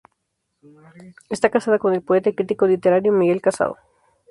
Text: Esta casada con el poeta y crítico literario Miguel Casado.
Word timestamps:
Esta 1.29 1.51
casada 1.51 1.77
con 1.77 1.93
el 1.93 2.01
poeta 2.01 2.29
y 2.29 2.33
crítico 2.33 2.65
literario 2.65 3.11
Miguel 3.13 3.39
Casado. 3.39 3.77